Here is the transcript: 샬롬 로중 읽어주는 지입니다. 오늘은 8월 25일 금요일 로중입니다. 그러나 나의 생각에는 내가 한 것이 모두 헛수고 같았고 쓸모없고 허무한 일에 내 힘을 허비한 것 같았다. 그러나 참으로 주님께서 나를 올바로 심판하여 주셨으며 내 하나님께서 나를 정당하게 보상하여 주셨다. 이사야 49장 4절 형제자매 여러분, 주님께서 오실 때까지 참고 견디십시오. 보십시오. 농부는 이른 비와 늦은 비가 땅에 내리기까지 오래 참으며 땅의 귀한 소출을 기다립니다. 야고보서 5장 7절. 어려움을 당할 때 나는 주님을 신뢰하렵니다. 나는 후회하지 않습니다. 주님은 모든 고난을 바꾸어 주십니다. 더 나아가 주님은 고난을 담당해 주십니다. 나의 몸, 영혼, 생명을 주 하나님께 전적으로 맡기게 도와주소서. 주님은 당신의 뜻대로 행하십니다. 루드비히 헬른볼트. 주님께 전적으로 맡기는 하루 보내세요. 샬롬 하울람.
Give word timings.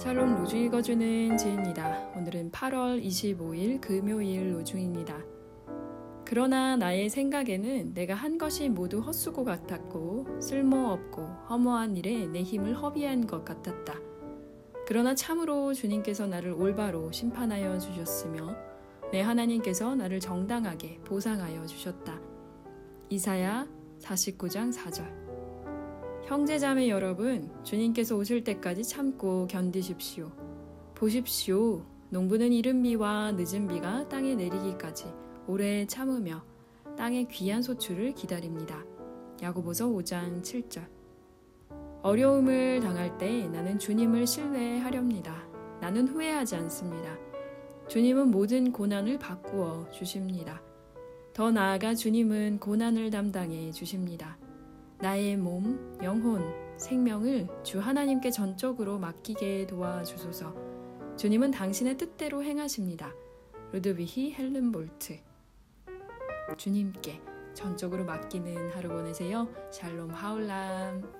샬롬 0.00 0.36
로중 0.36 0.60
읽어주는 0.60 1.36
지입니다. 1.36 2.08
오늘은 2.16 2.52
8월 2.52 3.04
25일 3.04 3.82
금요일 3.82 4.54
로중입니다. 4.54 5.14
그러나 6.24 6.74
나의 6.78 7.10
생각에는 7.10 7.92
내가 7.92 8.14
한 8.14 8.38
것이 8.38 8.70
모두 8.70 9.00
헛수고 9.00 9.44
같았고 9.44 10.40
쓸모없고 10.40 11.22
허무한 11.50 11.98
일에 11.98 12.26
내 12.28 12.42
힘을 12.42 12.80
허비한 12.80 13.26
것 13.26 13.44
같았다. 13.44 13.94
그러나 14.86 15.14
참으로 15.14 15.74
주님께서 15.74 16.26
나를 16.26 16.52
올바로 16.52 17.12
심판하여 17.12 17.78
주셨으며 17.78 18.56
내 19.12 19.20
하나님께서 19.20 19.94
나를 19.96 20.18
정당하게 20.18 20.98
보상하여 21.04 21.66
주셨다. 21.66 22.18
이사야 23.10 23.68
49장 24.00 24.74
4절 24.74 25.29
형제자매 26.30 26.88
여러분, 26.90 27.50
주님께서 27.64 28.14
오실 28.14 28.44
때까지 28.44 28.84
참고 28.84 29.48
견디십시오. 29.48 30.30
보십시오. 30.94 31.84
농부는 32.10 32.52
이른 32.52 32.84
비와 32.84 33.32
늦은 33.32 33.66
비가 33.66 34.08
땅에 34.08 34.36
내리기까지 34.36 35.06
오래 35.48 35.84
참으며 35.88 36.44
땅의 36.96 37.26
귀한 37.32 37.62
소출을 37.62 38.14
기다립니다. 38.14 38.84
야고보서 39.42 39.88
5장 39.88 40.40
7절. 40.40 40.86
어려움을 42.02 42.78
당할 42.78 43.18
때 43.18 43.48
나는 43.48 43.76
주님을 43.76 44.24
신뢰하렵니다. 44.24 45.34
나는 45.80 46.06
후회하지 46.06 46.54
않습니다. 46.54 47.18
주님은 47.88 48.30
모든 48.30 48.70
고난을 48.70 49.18
바꾸어 49.18 49.90
주십니다. 49.90 50.62
더 51.32 51.50
나아가 51.50 51.92
주님은 51.92 52.60
고난을 52.60 53.10
담당해 53.10 53.72
주십니다. 53.72 54.38
나의 55.02 55.38
몸, 55.38 55.98
영혼, 56.02 56.42
생명을 56.76 57.48
주 57.62 57.78
하나님께 57.78 58.30
전적으로 58.30 58.98
맡기게 58.98 59.66
도와주소서. 59.66 60.54
주님은 61.16 61.52
당신의 61.52 61.96
뜻대로 61.96 62.42
행하십니다. 62.42 63.10
루드비히 63.72 64.34
헬른볼트. 64.34 65.18
주님께 66.58 67.20
전적으로 67.54 68.04
맡기는 68.04 68.72
하루 68.72 68.90
보내세요. 68.90 69.48
샬롬 69.70 70.10
하울람. 70.10 71.19